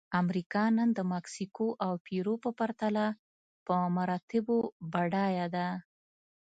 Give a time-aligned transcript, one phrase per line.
[0.21, 3.05] امریکا نن د مکسیکو او پیرو په پرتله
[3.65, 4.57] په مراتبو
[4.93, 5.67] بډایه ده.